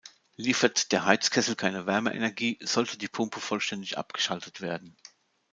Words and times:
Liefert 0.35 0.91
der 0.93 1.05
Heizkessel 1.05 1.55
keine 1.55 1.85
Wärmeenergie, 1.85 2.57
sollte 2.63 2.97
die 2.97 3.07
Pumpe 3.07 3.39
vollständig 3.39 3.99
abgeschaltet 3.99 4.59
werden. 4.59 4.97